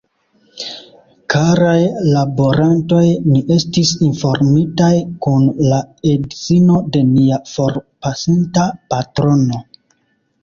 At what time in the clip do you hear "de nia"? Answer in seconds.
6.97-7.39